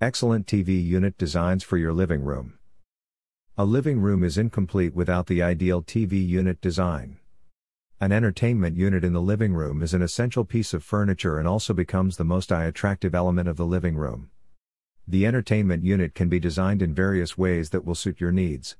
Excellent 0.00 0.46
TV 0.46 0.80
unit 0.80 1.18
designs 1.18 1.64
for 1.64 1.76
your 1.76 1.92
living 1.92 2.22
room. 2.22 2.56
A 3.56 3.64
living 3.64 3.98
room 3.98 4.22
is 4.22 4.38
incomplete 4.38 4.94
without 4.94 5.26
the 5.26 5.42
ideal 5.42 5.82
TV 5.82 6.24
unit 6.24 6.60
design. 6.60 7.18
An 8.00 8.12
entertainment 8.12 8.76
unit 8.76 9.02
in 9.02 9.12
the 9.12 9.20
living 9.20 9.54
room 9.54 9.82
is 9.82 9.94
an 9.94 10.00
essential 10.00 10.44
piece 10.44 10.72
of 10.72 10.84
furniture 10.84 11.36
and 11.36 11.48
also 11.48 11.74
becomes 11.74 12.16
the 12.16 12.22
most 12.22 12.52
eye 12.52 12.66
attractive 12.66 13.12
element 13.12 13.48
of 13.48 13.56
the 13.56 13.66
living 13.66 13.96
room. 13.96 14.30
The 15.08 15.26
entertainment 15.26 15.82
unit 15.82 16.14
can 16.14 16.28
be 16.28 16.38
designed 16.38 16.80
in 16.80 16.94
various 16.94 17.36
ways 17.36 17.70
that 17.70 17.84
will 17.84 17.96
suit 17.96 18.20
your 18.20 18.30
needs. 18.30 18.76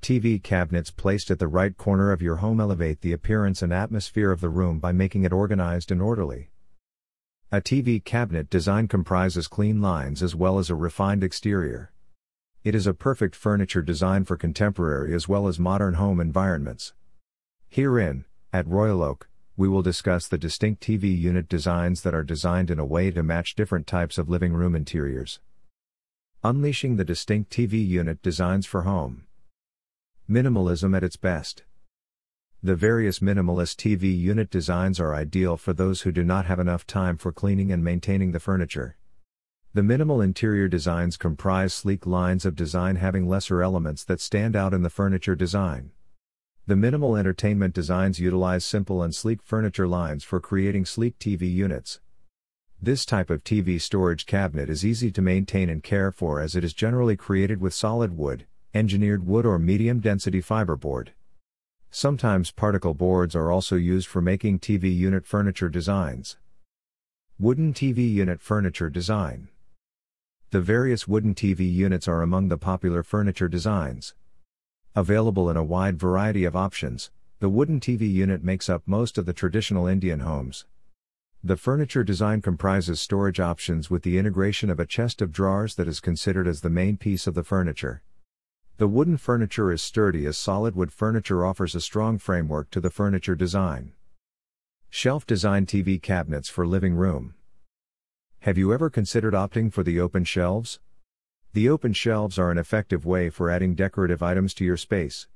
TV 0.00 0.40
cabinets 0.40 0.92
placed 0.92 1.28
at 1.32 1.40
the 1.40 1.48
right 1.48 1.76
corner 1.76 2.12
of 2.12 2.22
your 2.22 2.36
home 2.36 2.60
elevate 2.60 3.00
the 3.00 3.12
appearance 3.12 3.62
and 3.62 3.72
atmosphere 3.72 4.30
of 4.30 4.40
the 4.40 4.48
room 4.48 4.78
by 4.78 4.92
making 4.92 5.24
it 5.24 5.32
organized 5.32 5.90
and 5.90 6.00
orderly. 6.00 6.50
A 7.52 7.60
TV 7.60 8.04
cabinet 8.04 8.50
design 8.50 8.88
comprises 8.88 9.46
clean 9.46 9.80
lines 9.80 10.20
as 10.20 10.34
well 10.34 10.58
as 10.58 10.68
a 10.68 10.74
refined 10.74 11.22
exterior. 11.22 11.92
It 12.64 12.74
is 12.74 12.88
a 12.88 12.92
perfect 12.92 13.36
furniture 13.36 13.82
design 13.82 14.24
for 14.24 14.36
contemporary 14.36 15.14
as 15.14 15.28
well 15.28 15.46
as 15.46 15.56
modern 15.56 15.94
home 15.94 16.18
environments. 16.18 16.92
Herein, 17.68 18.24
at 18.52 18.66
Royal 18.66 19.00
Oak, 19.00 19.28
we 19.56 19.68
will 19.68 19.80
discuss 19.80 20.26
the 20.26 20.38
distinct 20.38 20.82
TV 20.82 21.16
unit 21.16 21.48
designs 21.48 22.02
that 22.02 22.16
are 22.16 22.24
designed 22.24 22.68
in 22.68 22.80
a 22.80 22.84
way 22.84 23.12
to 23.12 23.22
match 23.22 23.54
different 23.54 23.86
types 23.86 24.18
of 24.18 24.28
living 24.28 24.52
room 24.52 24.74
interiors. 24.74 25.38
Unleashing 26.42 26.96
the 26.96 27.04
distinct 27.04 27.52
TV 27.52 27.74
unit 27.86 28.20
designs 28.22 28.66
for 28.66 28.82
home. 28.82 29.24
Minimalism 30.28 30.96
at 30.96 31.04
its 31.04 31.16
best. 31.16 31.62
The 32.66 32.74
various 32.74 33.20
minimalist 33.20 33.76
TV 33.76 34.18
unit 34.18 34.50
designs 34.50 34.98
are 34.98 35.14
ideal 35.14 35.56
for 35.56 35.72
those 35.72 36.00
who 36.00 36.10
do 36.10 36.24
not 36.24 36.46
have 36.46 36.58
enough 36.58 36.84
time 36.84 37.16
for 37.16 37.30
cleaning 37.30 37.70
and 37.70 37.84
maintaining 37.84 38.32
the 38.32 38.40
furniture. 38.40 38.96
The 39.72 39.84
minimal 39.84 40.20
interior 40.20 40.66
designs 40.66 41.16
comprise 41.16 41.72
sleek 41.72 42.06
lines 42.06 42.44
of 42.44 42.56
design 42.56 42.96
having 42.96 43.28
lesser 43.28 43.62
elements 43.62 44.02
that 44.06 44.20
stand 44.20 44.56
out 44.56 44.74
in 44.74 44.82
the 44.82 44.90
furniture 44.90 45.36
design. 45.36 45.92
The 46.66 46.74
minimal 46.74 47.14
entertainment 47.14 47.72
designs 47.72 48.18
utilize 48.18 48.64
simple 48.64 49.00
and 49.00 49.14
sleek 49.14 49.44
furniture 49.44 49.86
lines 49.86 50.24
for 50.24 50.40
creating 50.40 50.86
sleek 50.86 51.20
TV 51.20 51.42
units. 51.42 52.00
This 52.82 53.06
type 53.06 53.30
of 53.30 53.44
TV 53.44 53.80
storage 53.80 54.26
cabinet 54.26 54.68
is 54.68 54.84
easy 54.84 55.12
to 55.12 55.22
maintain 55.22 55.68
and 55.68 55.84
care 55.84 56.10
for 56.10 56.40
as 56.40 56.56
it 56.56 56.64
is 56.64 56.74
generally 56.74 57.16
created 57.16 57.60
with 57.60 57.74
solid 57.74 58.16
wood, 58.16 58.44
engineered 58.74 59.24
wood 59.24 59.46
or 59.46 59.60
medium 59.60 60.00
density 60.00 60.42
fiberboard. 60.42 61.10
Sometimes 61.90 62.50
particle 62.50 62.94
boards 62.94 63.34
are 63.34 63.50
also 63.50 63.76
used 63.76 64.06
for 64.06 64.20
making 64.20 64.58
TV 64.58 64.94
unit 64.94 65.26
furniture 65.26 65.68
designs. 65.68 66.36
Wooden 67.38 67.72
TV 67.72 68.12
unit 68.12 68.40
furniture 68.40 68.90
design. 68.90 69.48
The 70.50 70.60
various 70.60 71.08
wooden 71.08 71.34
TV 71.34 71.72
units 71.72 72.06
are 72.06 72.22
among 72.22 72.48
the 72.48 72.58
popular 72.58 73.02
furniture 73.02 73.48
designs. 73.48 74.14
Available 74.94 75.50
in 75.50 75.56
a 75.56 75.64
wide 75.64 75.98
variety 75.98 76.44
of 76.44 76.56
options, 76.56 77.10
the 77.40 77.48
wooden 77.48 77.80
TV 77.80 78.10
unit 78.10 78.42
makes 78.42 78.68
up 78.68 78.82
most 78.86 79.18
of 79.18 79.26
the 79.26 79.34
traditional 79.34 79.86
Indian 79.86 80.20
homes. 80.20 80.64
The 81.44 81.56
furniture 81.56 82.02
design 82.02 82.42
comprises 82.42 83.00
storage 83.00 83.38
options 83.38 83.90
with 83.90 84.02
the 84.02 84.18
integration 84.18 84.70
of 84.70 84.80
a 84.80 84.86
chest 84.86 85.20
of 85.20 85.32
drawers 85.32 85.74
that 85.74 85.86
is 85.86 86.00
considered 86.00 86.48
as 86.48 86.62
the 86.62 86.70
main 86.70 86.96
piece 86.96 87.26
of 87.26 87.34
the 87.34 87.44
furniture. 87.44 88.02
The 88.78 88.86
wooden 88.86 89.16
furniture 89.16 89.72
is 89.72 89.80
sturdy 89.80 90.26
as 90.26 90.36
solid 90.36 90.76
wood 90.76 90.92
furniture 90.92 91.46
offers 91.46 91.74
a 91.74 91.80
strong 91.80 92.18
framework 92.18 92.70
to 92.72 92.80
the 92.80 92.90
furniture 92.90 93.34
design. 93.34 93.92
Shelf 94.90 95.24
design 95.24 95.64
TV 95.64 96.00
cabinets 96.00 96.50
for 96.50 96.66
living 96.66 96.94
room. 96.94 97.32
Have 98.40 98.58
you 98.58 98.74
ever 98.74 98.90
considered 98.90 99.32
opting 99.32 99.72
for 99.72 99.82
the 99.82 99.98
open 99.98 100.24
shelves? 100.24 100.78
The 101.54 101.70
open 101.70 101.94
shelves 101.94 102.38
are 102.38 102.50
an 102.50 102.58
effective 102.58 103.06
way 103.06 103.30
for 103.30 103.48
adding 103.48 103.74
decorative 103.74 104.22
items 104.22 104.52
to 104.54 104.64
your 104.66 104.76
space. 104.76 105.26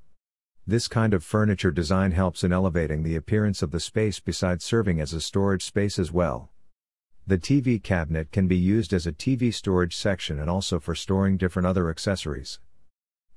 This 0.67 0.87
kind 0.87 1.15
of 1.15 1.25
furniture 1.25 1.71
design 1.71 2.13
helps 2.13 2.45
in 2.45 2.53
elevating 2.53 3.05
the 3.05 3.17
appearance 3.17 3.63
of 3.63 3.71
the 3.71 3.81
space 3.81 4.21
besides 4.21 4.65
serving 4.65 5.01
as 5.01 5.15
a 5.15 5.21
storage 5.21 5.65
space 5.65 5.99
as 5.99 6.13
well. 6.13 6.51
The 7.27 7.39
TV 7.39 7.83
cabinet 7.83 8.33
can 8.33 8.49
be 8.49 8.59
used 8.59 8.93
as 8.93 9.07
a 9.07 9.13
TV 9.13 9.53
storage 9.55 9.97
section 9.97 10.39
and 10.39 10.51
also 10.51 10.79
for 10.79 10.95
storing 10.95 11.39
different 11.39 11.67
other 11.67 11.89
accessories. 11.89 12.61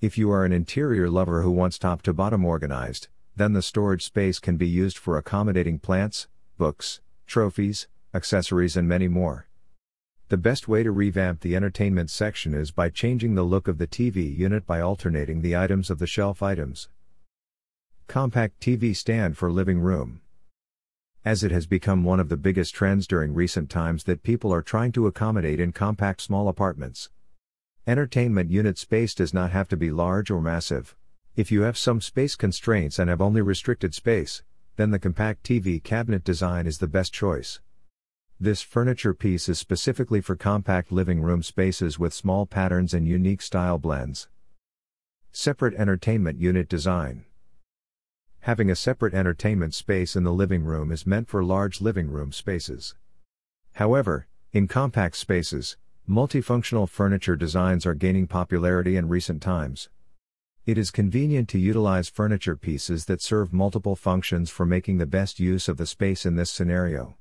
If 0.04 0.18
you 0.18 0.30
are 0.32 0.44
an 0.44 0.52
interior 0.52 1.10
lover 1.10 1.44
who 1.44 1.52
wants 1.52 1.80
top 1.80 2.02
to 2.02 2.12
bottom 2.12 2.44
organized, 2.44 3.08
then 3.38 3.54
the 3.54 3.62
storage 3.62 4.04
space 4.04 4.38
can 4.38 4.58
be 4.58 4.68
used 4.68 4.98
for 4.98 5.18
accommodating 5.18 5.80
plants, 5.80 6.28
books, 6.58 7.00
trophies, 7.26 7.88
accessories, 8.14 8.76
and 8.76 8.86
many 8.86 9.08
more. 9.08 9.48
The 10.28 10.36
best 10.36 10.68
way 10.68 10.84
to 10.84 10.92
revamp 10.92 11.40
the 11.40 11.56
entertainment 11.56 12.10
section 12.10 12.54
is 12.54 12.70
by 12.70 12.90
changing 12.90 13.36
the 13.36 13.44
look 13.44 13.70
of 13.70 13.78
the 13.78 13.88
TV 13.88 14.38
unit 14.38 14.66
by 14.66 14.82
alternating 14.82 15.42
the 15.42 15.56
items 15.56 15.90
of 15.90 16.00
the 16.00 16.06
shelf 16.06 16.44
items. 16.44 16.90
Compact 18.08 18.60
TV 18.60 18.94
stand 18.94 19.38
for 19.38 19.50
living 19.54 19.80
room. 19.80 20.20
As 21.24 21.46
it 21.46 21.52
has 21.52 21.66
become 21.66 22.04
one 22.04 22.20
of 22.20 22.28
the 22.28 22.36
biggest 22.36 22.76
trends 22.76 23.08
during 23.08 23.34
recent 23.34 23.70
times 23.70 24.04
that 24.04 24.22
people 24.22 24.54
are 24.54 24.62
trying 24.62 24.92
to 24.92 25.08
accommodate 25.08 25.62
in 25.62 25.72
compact 25.72 26.20
small 26.20 26.50
apartments. 26.50 27.10
Entertainment 27.86 28.50
unit 28.50 28.78
space 28.78 29.14
does 29.14 29.34
not 29.34 29.52
have 29.52 29.68
to 29.68 29.76
be 29.76 29.92
large 29.92 30.32
or 30.32 30.40
massive. 30.40 30.96
If 31.36 31.52
you 31.52 31.64
have 31.64 31.78
some 31.78 32.00
space 32.00 32.38
constraints 32.38 32.98
and 32.98 33.10
have 33.10 33.20
only 33.20 33.42
restricted 33.42 33.94
space, 33.94 34.42
then 34.78 34.92
the 34.92 35.00
compact 35.00 35.44
TV 35.44 35.84
cabinet 35.84 36.24
design 36.24 36.66
is 36.66 36.78
the 36.78 36.88
best 36.88 37.12
choice. 37.12 37.60
This 38.40 38.62
furniture 38.62 39.14
piece 39.14 39.50
is 39.50 39.60
specifically 39.60 40.22
for 40.22 40.38
compact 40.38 40.94
living 40.94 41.22
room 41.22 41.44
spaces 41.44 42.00
with 42.00 42.14
small 42.14 42.46
patterns 42.46 42.94
and 42.94 43.06
unique 43.06 43.42
style 43.42 43.78
blends. 43.78 44.30
Separate 45.34 45.74
entertainment 45.74 46.40
unit 46.40 46.70
design. 46.70 47.26
Having 48.42 48.72
a 48.72 48.78
separate 48.78 49.14
entertainment 49.14 49.74
space 49.74 50.16
in 50.16 50.24
the 50.24 50.32
living 50.32 50.64
room 50.64 50.90
is 50.90 51.06
meant 51.06 51.28
for 51.28 51.44
large 51.44 51.82
living 51.82 52.10
room 52.10 52.32
spaces. 52.32 52.96
However, 53.74 54.28
in 54.54 54.70
compact 54.70 55.18
spaces, 55.18 55.76
Multifunctional 56.10 56.90
furniture 56.90 57.38
designs 57.38 57.86
are 57.86 57.94
gaining 57.94 58.28
popularity 58.28 58.98
in 58.98 59.08
recent 59.08 59.42
times. 59.42 59.88
It 60.66 60.78
is 60.78 60.92
convenient 60.92 61.48
to 61.50 61.58
utilize 61.58 62.10
furniture 62.10 62.58
pieces 62.58 63.06
that 63.06 63.22
serve 63.22 63.54
multiple 63.54 63.96
functions 63.96 64.50
for 64.50 64.66
making 64.66 64.98
the 64.98 65.06
best 65.06 65.40
use 65.40 65.70
of 65.70 65.78
the 65.78 65.86
space 65.86 66.26
in 66.26 66.36
this 66.36 66.52
scenario. 66.52 67.16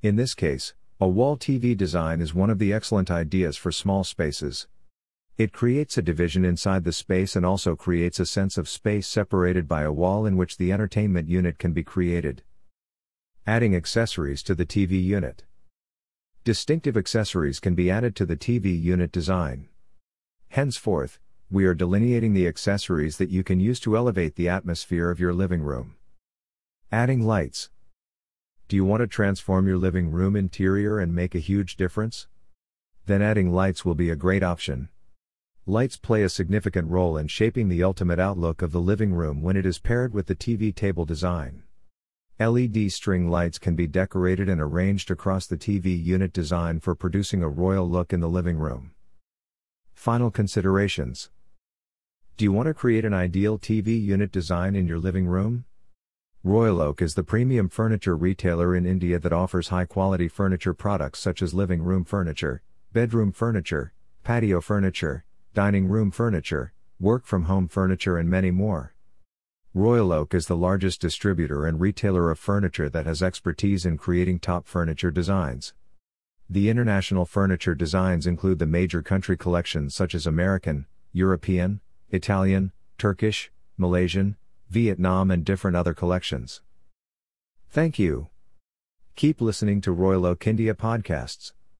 In 0.00 0.16
this 0.16 0.32
case, 0.32 0.72
a 0.98 1.06
wall 1.06 1.36
TV 1.36 1.76
design 1.76 2.22
is 2.22 2.32
one 2.32 2.48
of 2.48 2.58
the 2.58 2.72
excellent 2.72 3.10
ideas 3.10 3.58
for 3.58 3.70
small 3.70 4.04
spaces. 4.04 4.68
It 5.36 5.52
creates 5.52 5.98
a 5.98 6.02
division 6.02 6.46
inside 6.46 6.84
the 6.84 6.92
space 6.92 7.36
and 7.36 7.44
also 7.44 7.76
creates 7.76 8.18
a 8.18 8.24
sense 8.26 8.56
of 8.56 8.70
space 8.70 9.06
separated 9.06 9.68
by 9.68 9.82
a 9.82 9.92
wall 9.92 10.24
in 10.24 10.38
which 10.38 10.56
the 10.56 10.72
entertainment 10.72 11.28
unit 11.28 11.58
can 11.58 11.74
be 11.74 11.84
created. 11.84 12.42
Adding 13.46 13.76
accessories 13.76 14.42
to 14.44 14.54
the 14.54 14.66
TV 14.66 14.92
unit. 15.04 15.44
Distinctive 16.48 16.96
accessories 16.96 17.60
can 17.60 17.74
be 17.74 17.90
added 17.90 18.16
to 18.16 18.24
the 18.24 18.34
TV 18.34 18.82
unit 18.82 19.12
design. 19.12 19.68
Henceforth, 20.48 21.20
we 21.50 21.66
are 21.66 21.74
delineating 21.74 22.32
the 22.32 22.48
accessories 22.48 23.18
that 23.18 23.28
you 23.28 23.44
can 23.44 23.60
use 23.60 23.78
to 23.80 23.94
elevate 23.94 24.34
the 24.34 24.48
atmosphere 24.48 25.10
of 25.10 25.20
your 25.20 25.34
living 25.34 25.60
room. 25.60 25.96
Adding 26.90 27.20
lights. 27.20 27.68
Do 28.66 28.76
you 28.76 28.86
want 28.86 29.02
to 29.02 29.06
transform 29.06 29.68
your 29.68 29.76
living 29.76 30.10
room 30.10 30.34
interior 30.34 30.98
and 30.98 31.14
make 31.14 31.34
a 31.34 31.38
huge 31.38 31.76
difference? 31.76 32.28
Then 33.04 33.20
adding 33.20 33.52
lights 33.52 33.84
will 33.84 33.94
be 33.94 34.08
a 34.08 34.16
great 34.16 34.42
option. 34.42 34.88
Lights 35.66 35.98
play 35.98 36.22
a 36.22 36.30
significant 36.30 36.88
role 36.88 37.18
in 37.18 37.28
shaping 37.28 37.68
the 37.68 37.84
ultimate 37.84 38.18
outlook 38.18 38.62
of 38.62 38.72
the 38.72 38.80
living 38.80 39.12
room 39.12 39.42
when 39.42 39.58
it 39.58 39.66
is 39.66 39.78
paired 39.78 40.14
with 40.14 40.28
the 40.28 40.34
TV 40.34 40.74
table 40.74 41.04
design. 41.04 41.64
LED 42.40 42.92
string 42.92 43.28
lights 43.28 43.58
can 43.58 43.74
be 43.74 43.88
decorated 43.88 44.48
and 44.48 44.60
arranged 44.60 45.10
across 45.10 45.44
the 45.44 45.56
TV 45.56 46.00
unit 46.00 46.32
design 46.32 46.78
for 46.78 46.94
producing 46.94 47.42
a 47.42 47.48
royal 47.48 47.90
look 47.90 48.12
in 48.12 48.20
the 48.20 48.28
living 48.28 48.56
room. 48.56 48.92
Final 49.92 50.30
considerations 50.30 51.30
Do 52.36 52.44
you 52.44 52.52
want 52.52 52.68
to 52.68 52.74
create 52.74 53.04
an 53.04 53.12
ideal 53.12 53.58
TV 53.58 54.00
unit 54.00 54.30
design 54.30 54.76
in 54.76 54.86
your 54.86 55.00
living 55.00 55.26
room? 55.26 55.64
Royal 56.44 56.80
Oak 56.80 57.02
is 57.02 57.16
the 57.16 57.24
premium 57.24 57.68
furniture 57.68 58.16
retailer 58.16 58.72
in 58.72 58.86
India 58.86 59.18
that 59.18 59.32
offers 59.32 59.70
high 59.70 59.84
quality 59.84 60.28
furniture 60.28 60.74
products 60.74 61.18
such 61.18 61.42
as 61.42 61.54
living 61.54 61.82
room 61.82 62.04
furniture, 62.04 62.62
bedroom 62.92 63.32
furniture, 63.32 63.92
patio 64.22 64.60
furniture, 64.60 65.24
dining 65.54 65.88
room 65.88 66.12
furniture, 66.12 66.72
work 67.00 67.26
from 67.26 67.46
home 67.46 67.66
furniture, 67.66 68.16
and 68.16 68.30
many 68.30 68.52
more. 68.52 68.94
Royal 69.74 70.12
Oak 70.12 70.32
is 70.32 70.46
the 70.46 70.56
largest 70.56 70.98
distributor 70.98 71.66
and 71.66 71.78
retailer 71.78 72.30
of 72.30 72.38
furniture 72.38 72.88
that 72.88 73.04
has 73.04 73.22
expertise 73.22 73.84
in 73.84 73.98
creating 73.98 74.38
top 74.38 74.66
furniture 74.66 75.10
designs. 75.10 75.74
The 76.48 76.70
international 76.70 77.26
furniture 77.26 77.74
designs 77.74 78.26
include 78.26 78.60
the 78.60 78.66
major 78.66 79.02
country 79.02 79.36
collections 79.36 79.94
such 79.94 80.14
as 80.14 80.26
American, 80.26 80.86
European, 81.12 81.80
Italian, 82.10 82.72
Turkish, 82.96 83.52
Malaysian, 83.76 84.38
Vietnam, 84.70 85.30
and 85.30 85.44
different 85.44 85.76
other 85.76 85.92
collections. 85.92 86.62
Thank 87.68 87.98
you. 87.98 88.28
Keep 89.16 89.42
listening 89.42 89.82
to 89.82 89.92
Royal 89.92 90.24
Oak 90.24 90.46
India 90.46 90.72
podcasts. 90.74 91.52